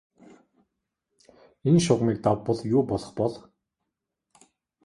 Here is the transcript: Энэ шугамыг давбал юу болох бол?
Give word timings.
Энэ 1.67 1.79
шугамыг 1.85 2.17
давбал 2.25 2.59
юу 2.75 2.81
болох 2.89 3.11
бол? 3.19 3.33